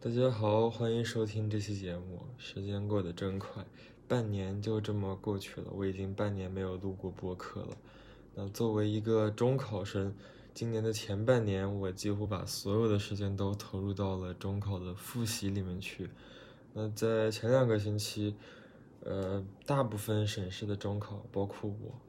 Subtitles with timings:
[0.00, 2.20] 大家好，欢迎收听这期节目。
[2.36, 3.66] 时间过得真快，
[4.06, 5.72] 半年就这么过去了。
[5.72, 7.76] 我已经半年没有录过播客了。
[8.36, 10.14] 那作为一个中考生，
[10.54, 16.08] 今年的前半年，我几乎把所有的时间都投入到了中考的复习里面去。
[16.74, 18.36] 那在前两个星期，
[19.00, 22.00] 呃，大部分省市的中考，包括我，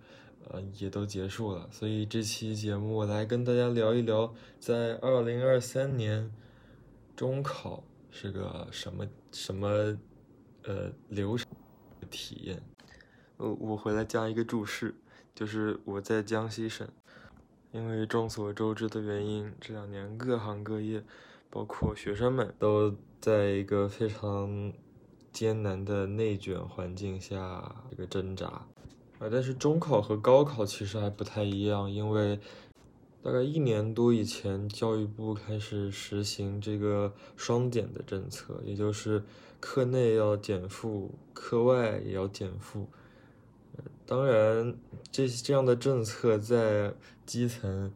[0.47, 1.67] 呃，也都结束了。
[1.71, 6.31] 所以这期节目，我来跟大家聊一聊，在二零二三年。
[7.19, 9.67] 中考是个什么什么
[10.63, 11.45] 呃流程
[12.09, 12.63] 体验？
[13.35, 14.95] 呃，我回来加一个注释，
[15.35, 16.87] 就是我在江西省，
[17.73, 21.03] 因为众所周知的原因，这两年各行各业，
[21.49, 24.71] 包括学生们都在一个非常
[25.33, 29.27] 艰难的内卷环境下这个挣扎啊。
[29.29, 32.39] 但是中考和高考其实还不太一样，因为。
[33.21, 39.21] 大概一年多以前，教育部开始实行这个双减的政策，也就是
[39.59, 42.87] 课内要减负，课外也要减负。
[44.05, 44.73] 当然，
[45.11, 46.93] 这这样的政策在
[47.25, 47.91] 基层，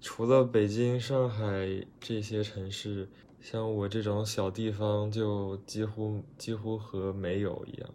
[0.00, 7.90] 除了北京、上海这些城市，像我这种小地方，就几乎几乎和没有一样。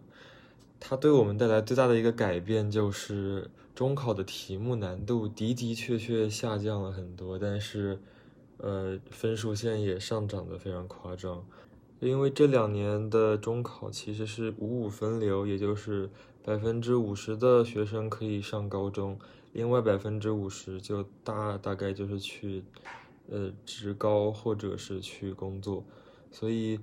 [0.78, 3.50] 它对我们带来最大的一个改变就是。
[3.78, 8.00] 中考的题目难度的的确确下降了很多，但是，
[8.56, 11.46] 呃，分数线也上涨得非常夸张。
[12.00, 16.10] 因为这两年的中考其实是五五分流，也就是
[16.42, 19.16] 百分之五十的学生可以上高中，
[19.52, 22.64] 另外百分之五十就大大概就是去，
[23.30, 25.84] 呃，职高或者是去工作。
[26.32, 26.80] 所以，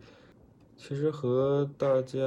[0.78, 2.18] 其实和大家。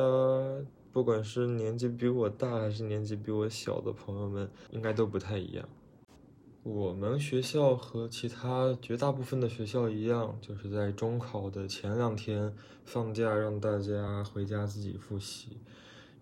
[0.92, 5.68] 不管是年纪比我大还是年纪比我小的朋友们，应该都不太一样。
[6.62, 12.52] 我们学校和其他绝大部分的学校一样，就是在中考的前两天
[12.84, 15.58] 放假，让大家回家自己复习，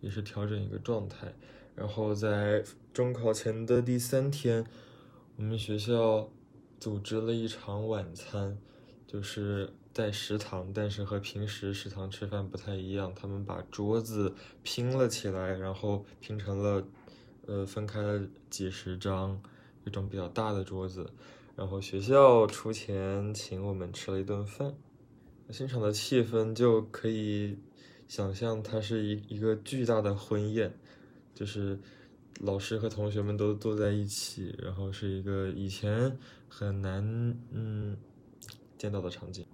[0.01, 1.33] 也是调整一个状态。
[1.75, 4.65] 然后在中考前的第三天，
[5.37, 6.29] 我们学校
[6.79, 8.59] 组织了一场晚餐，
[9.07, 9.73] 就是。
[9.97, 13.15] 在食堂，但是和平时食堂吃饭不太一样。
[13.15, 16.87] 他们把桌子拼了起来，然后拼成了，
[17.47, 18.21] 呃，分开了
[18.51, 19.41] 几十张，
[19.87, 21.11] 一种比较大的桌子。
[21.57, 24.75] 然后学校出钱请我们吃了一顿饭，
[25.49, 27.57] 现场的气氛就可以
[28.07, 30.75] 想象，它是一一个巨大的婚宴，
[31.35, 31.81] 就是
[32.41, 36.19] 老师和同学们都坐在一起，然后是一个以前
[36.51, 37.03] 很难
[37.51, 37.97] 嗯
[38.77, 39.46] 见到的场景。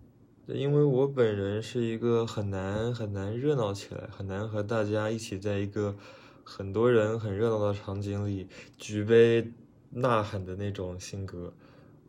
[0.46, 5.96] 因为我本人是一个很难很难热闹起来，很难和大家一起在一个
[6.42, 9.52] 很多人很热闹的场景里举杯
[9.90, 11.52] 呐喊的那种性格。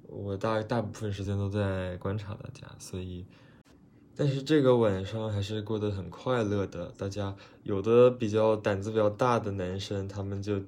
[0.07, 3.25] 我大大部分时间都在观察大家，所以，
[4.15, 6.91] 但是这个晚上还是过得很快乐的。
[6.97, 10.59] 大家有的比较胆子比较大的男生，他们就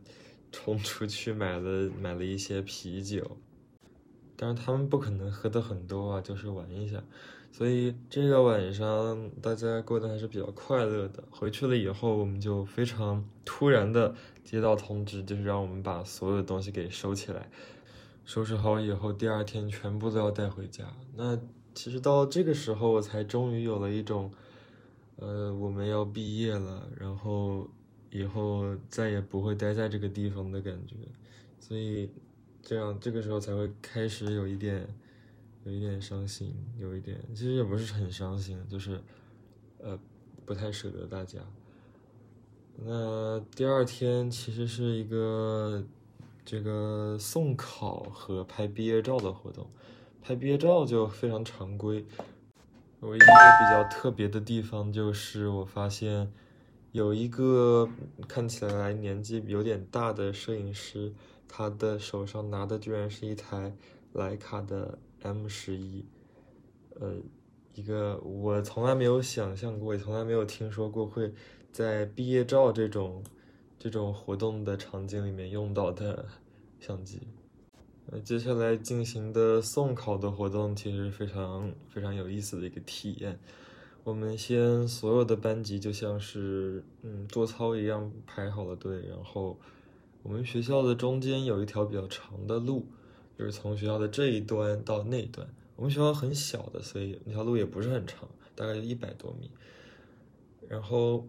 [0.52, 3.38] 冲出去买了买了一些啤酒，
[4.36, 7.04] 但是他们不可能喝的很多啊，就是玩一下。
[7.58, 11.24] 所以这个晚上大家过得还是比较快乐的。
[11.32, 17.50] 回去了以后，我们就非常突然的接到通知，就是让我们把所有的东西给收起来，
[18.26, 20.84] 收拾好以后，第二天全部都要带回家。
[21.16, 21.40] 那
[21.74, 24.30] 其实到这个时候，我才终于有了一种，
[25.16, 27.70] 呃，我们要毕业了，然后
[28.12, 30.96] 以后再也不会待在这个地方的感觉。
[31.62, 32.10] 所以
[32.62, 34.86] 这样，这个时候才会开始有一点。
[35.66, 39.02] 有一点伤心，有一点，其实也不是很伤心，就是，
[39.80, 40.00] 呃，
[40.46, 41.40] 不太舍得大家。
[42.78, 45.84] 那第二天其实是一个
[46.46, 49.68] 这个送考和拍毕业照的活动，
[50.22, 52.06] 拍毕业照就非常常规。
[53.00, 56.32] 唯一一个比较特别的地方就是我发现
[56.92, 57.88] 有一个
[58.28, 61.14] 看起来年纪有点大的摄影师，
[61.48, 63.76] 他的手上拿的居然是一台
[64.14, 65.00] 徕卡的。
[65.22, 66.06] M 十一，
[67.00, 67.16] 呃，
[67.74, 71.34] 一个我从来没有想象过，也从来没有听说过会
[71.72, 73.24] 在毕业照这种
[73.80, 76.28] 这种活动的场景里面用到的
[76.80, 77.22] 相机。
[78.12, 83.40] 呃，接下来进行的送考的活动其实非常非常有意思的一个体验。
[84.04, 89.58] 我们先所有的班级就像是嗯做操一样排好了队，然后
[90.26, 92.88] 我们学校的中间有一条比较长的路。
[93.38, 95.46] 就是从学校的这一端到那一端，
[95.76, 99.52] 我们学校很小的，所以那条路也不是很长，大概就一百多米。
[100.70, 101.28] 然后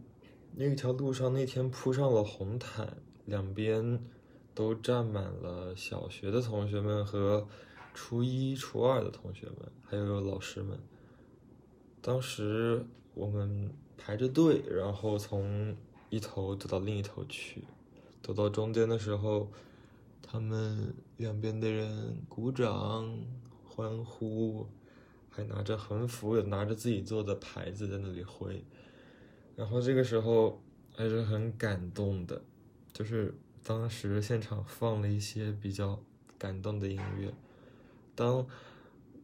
[0.55, 4.01] 那条路上那天铺上了红毯，两边
[4.55, 7.49] 都站满了小学的同学们和
[7.93, 10.79] 初一、初二的同学们，还有老师们。
[12.01, 15.77] 当时我们排着队，然后从
[16.09, 17.65] 一头走到另一头去，
[18.27, 19.49] 走到中间的时候，
[20.21, 23.17] 他们两边的人鼓掌
[23.65, 24.67] 欢呼，
[25.31, 28.65] 还拿着横幅，拿着自己做的牌子在那里挥。
[29.55, 30.61] 然后这个时候
[30.97, 32.43] 还是很感动的，
[32.93, 33.33] 就是
[33.63, 36.03] 当时现场放了一些比较
[36.37, 37.33] 感动的音乐。
[38.17, 38.45] 当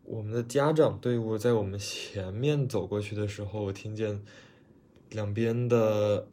[0.05, 4.23] 我们的家长队伍在我们前面走过去的时候，我听见
[5.11, 6.29] 两边的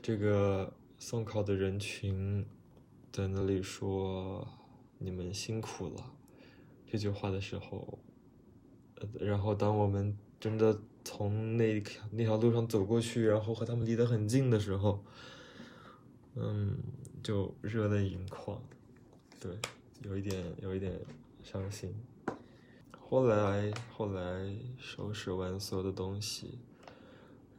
[0.00, 0.72] 这个
[1.04, 2.46] 送考的人群
[3.10, 4.46] 在那里说
[4.98, 6.12] “你们辛苦了”
[6.86, 7.98] 这句话的时候，
[9.18, 10.80] 然后当我们真的。
[11.04, 15.02] 从那条那条路上走过去，然后和他们离得很近的时候，
[16.36, 16.78] 嗯，
[17.24, 18.62] 就热泪盈眶，
[19.40, 19.58] 对，
[20.02, 20.96] 有一点有一点
[21.42, 21.92] 伤心。
[23.00, 26.60] 后来后来收拾完所有的东西，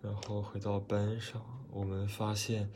[0.02, 2.72] 然后回到班上，我们发现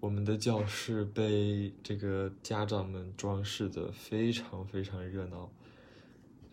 [0.00, 5.50] 我们的教室被这个家长们装饰的非常非常热闹。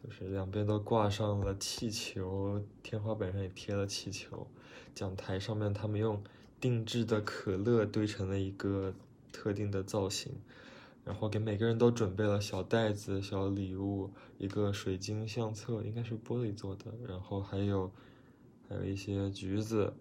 [0.03, 4.47] 就是两边都挂上了气球，天花板上也贴了气球，
[4.94, 6.21] 讲台上面他们用
[6.59, 8.94] 定制的可乐堆成了一个
[9.31, 10.33] 特定的造型，
[11.05, 17.91] 然后给每个人都准备了小袋子、小礼物，一个水晶相册，应该是玻璃做的，然后还有
[18.67, 19.94] 还有一些橘子，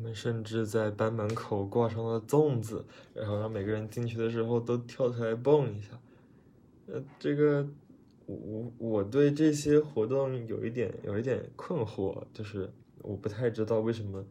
[0.00, 2.82] 他们甚至在班门口挂上了粽子，
[3.12, 6.00] 然后让每个人进去的时候都跳起来蹦一下，
[6.86, 7.68] 呃，这个。
[8.26, 14.24] 我我对这些活动有一点有一点困惑，就是我不太知道为什么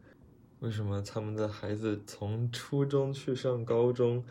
[0.60, 4.24] 为什么他们的孩子从初中去上高中，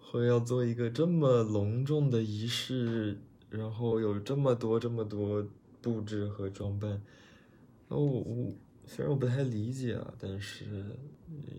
[0.00, 3.16] 会要做一个这么隆重的仪式，
[3.50, 5.46] 然后有这么多这么多
[5.80, 7.00] 布置和装扮。
[7.86, 8.52] 哦，我
[8.86, 10.64] 虽然我不太理解啊，但是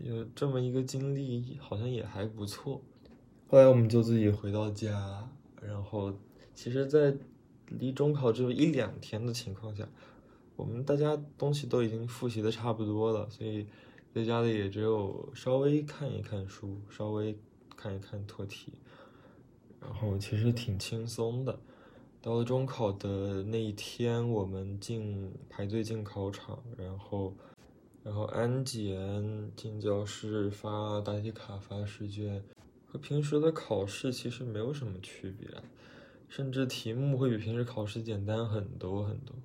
[0.02, 2.80] 有这么一个经历好像也还不错。
[3.48, 5.28] 后来我们就自己回到家，
[5.62, 6.12] 然后
[6.54, 7.16] 其实，在。
[7.68, 9.88] 离中考只有一两天的情况下，
[10.54, 13.66] 我们大家东西都已经复习的差不多了，所以
[14.14, 17.36] 在家里也只有稍微看一看书，稍微
[17.76, 18.74] 看一看托题，
[19.80, 21.58] 然后其实挺轻松的。
[22.26, 27.32] 到了中考的那一天，我们进排队进考场，然后
[28.02, 32.42] 然后安检进教室发答题卡发试卷，
[32.84, 35.48] 和平时的考试其实没有什么区别。
[36.28, 39.36] 甚至题目会比平时考试简单很多很多，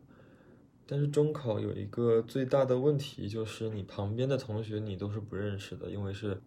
[0.87, 6.41] 但是中考有一个最大的问题，就是你旁边的同学你都是不认识的，因为是，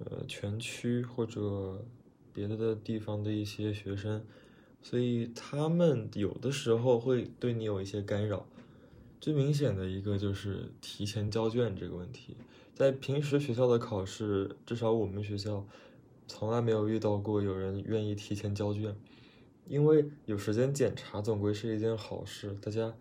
[0.00, 1.86] 呃，全区或者
[2.32, 4.20] 别的的地方的一些学生，
[4.82, 8.46] 所以他们有的时候会对你有一些干扰。
[9.20, 12.36] 最明显的一个就是提前交卷这个问题，
[12.74, 15.66] 在平时学校的考试，至少我们学校
[16.26, 18.94] 从来没有遇到过有人愿意提前交卷。
[19.66, 22.94] 因为有时间检查总归是一件好事，大家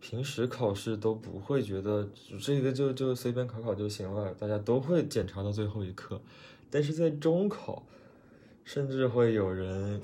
[0.00, 2.08] 平时考试都不会觉得
[2.40, 6.22] 这个就就随便考考就行了，大家都会检查到最后一刻。
[6.70, 7.84] 但是在中考，
[8.64, 10.00] 甚至会有人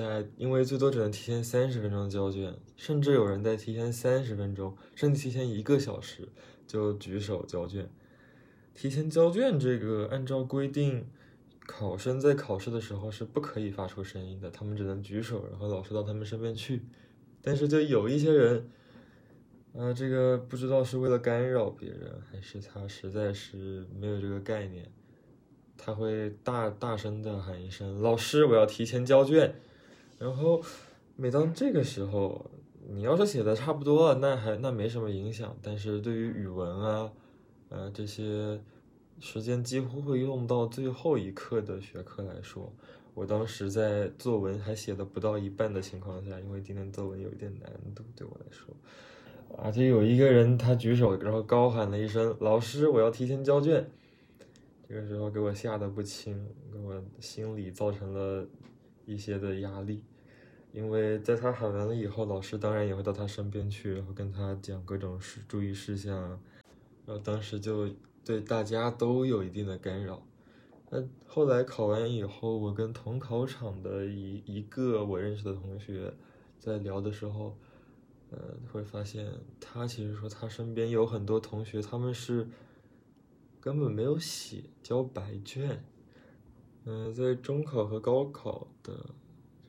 [0.00, 6.28] 在因为最多只能提前三十分钟交卷，甚至有人在提前三十分钟，甚至提前一个小时
[6.66, 7.88] 就举手交卷。
[8.74, 11.06] 提前交卷这个按照规定。
[11.66, 16.82] 考生在考试的时候是不可以发出声音的，他们只能举手，然后老师到他们身边去。
[17.42, 18.68] 但是就有一些人，
[19.76, 24.90] 啊，这个不知道是为了干扰别人，还是他实在是没有这个概念，
[25.76, 29.54] 他会大大声的喊一声：“老师，我要提前交卷。”
[30.20, 30.62] 然后
[31.16, 32.48] 每当这个时候，
[32.88, 35.56] 你要是写的差不多了，那还那没什么影响。
[35.60, 37.10] 但是对于语文啊，
[37.70, 38.60] 呃这些。
[39.22, 42.72] 时间几乎会用到最后一刻的学科来说，
[43.12, 48.74] 我当时在作文还写的不到一半的情况下，因为今天作文有一点难度，对我来说，
[49.58, 53.86] 而且有一个人他举手，然后高喊了一声“老师，我要提前交卷”，
[54.88, 58.46] 这个时候给我吓得不轻，给我心里造成了
[59.04, 60.02] 一些的压力，
[60.72, 66.16] 因为在他喊完了以后，老师当然也会到他身边去，然后跟他讲各种事注意事项，
[67.06, 67.88] 然后当时就。
[68.22, 70.22] 对大家都有一定的干扰。
[70.90, 76.12] 那后来考完以后，我跟同考场的一一个我认识的同学
[76.58, 77.56] 在聊的时候，
[78.30, 78.38] 呃，
[78.70, 79.26] 会发现
[79.58, 82.46] 他其实说他身边有很多同学，他们是
[83.58, 85.82] 根本没有写交白卷。
[86.84, 89.06] 嗯，在中考和高考的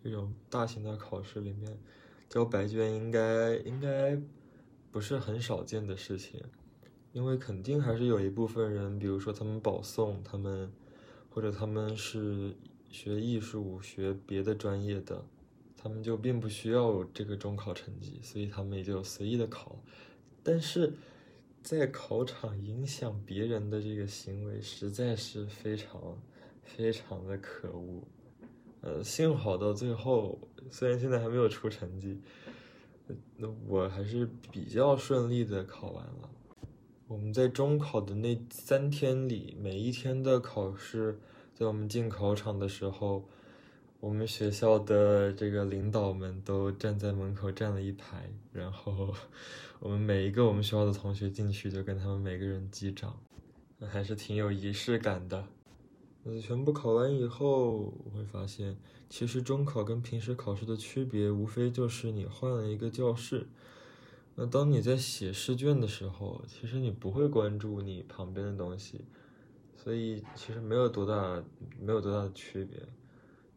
[0.04, 1.78] 这种大型的考试里面，
[2.30, 4.20] 交白卷应该应该
[4.92, 6.42] 不是很少见的事情，
[7.14, 10.72] 因为肯定还是有一部分人，比如说他们保送，他们
[11.30, 12.56] 或者他们是
[12.90, 15.24] 学艺术、学别的专业的，
[15.78, 19.82] 他们就并不需要这个中考成绩，所以他们也就随意的考。
[20.44, 20.94] 但是
[21.62, 26.20] 在考场影响别人的这个行为，实在是非常
[26.64, 28.02] 非常的可恶。
[28.82, 32.20] 呃，幸好到最后，虽然现在还没有出成绩，
[33.38, 36.30] 那我还是比较顺利的考完了。
[37.08, 41.20] 我们在中考的那三天里，每一天的考试，
[41.54, 43.28] 在我们进考场的时候，
[44.00, 49.14] 我们学校的这个领导们都站在门口站了一排，然后
[49.80, 53.20] 我们每一个我们学校的同学进去，就跟他们每个人击掌，
[53.80, 55.46] 还是挺有仪式感的。
[56.24, 58.78] 呃，全部考完以后，我会发现，
[59.10, 63.48] 其实中考跟平时考试的区别，无非就是你换了一个教室。
[64.36, 69.02] 那当你在写试卷的时候，其实你不会关注你旁边的东西，
[69.76, 71.44] 所以其实没有多大，
[71.80, 72.78] 没有多大的区别。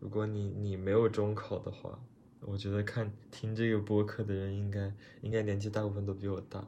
[0.01, 2.03] 如果你你没有中考的话，
[2.41, 4.91] 我觉得看听这个播客的人应该
[5.21, 6.61] 应该年纪大部分都比我大。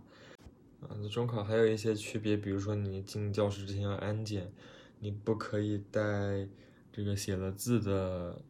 [0.83, 4.53] 啊，那中考还有一些区别，比如说你进教室之前要安检。
[4.99, 6.49] 你不可以带
[6.93, 8.43] 这个写了字的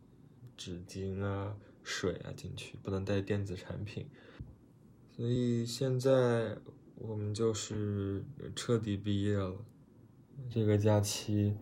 [0.57, 4.07] 纸巾啊、水啊进去，不能带电子产品。
[5.17, 6.57] 所以现在
[6.97, 8.25] 我们就是
[8.55, 9.57] 彻底毕业了。
[10.51, 11.57] 这个假期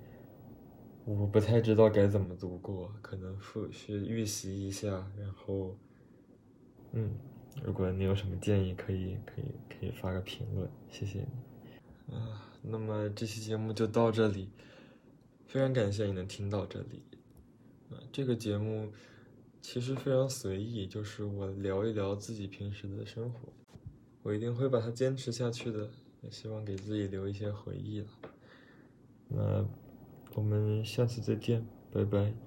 [1.05, 5.77] 我不太知道该怎么度过，可能复习预习一下，然后，
[6.93, 7.17] 嗯，
[7.63, 12.15] 如果你有什么建议，可以可以可以发个评论，谢谢你。
[12.15, 14.51] 啊，那么这期节目就到这里。
[15.55, 17.01] 非常感谢你能听到这里，
[17.89, 18.91] 啊，这个节目
[19.61, 23.53] 其实非常随意，就是我聊一聊自己平时的生活，
[24.25, 25.89] 我一定会把它坚持下去的，
[26.23, 28.07] 也希望给自己留一些回忆了。
[29.29, 29.65] 那
[30.35, 32.44] 我们下次再见，拜拜。